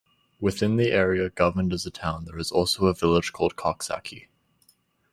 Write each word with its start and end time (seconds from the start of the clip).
Within 0.39 0.77
the 0.77 0.89
area 0.91 1.29
governed 1.29 1.71
as 1.73 1.85
a 1.85 1.91
town, 1.91 2.25
there 2.25 2.39
is 2.39 2.51
also 2.51 2.87
a 2.87 2.93
village 2.95 3.31
called 3.33 3.55
Coxsackie. 3.55 4.29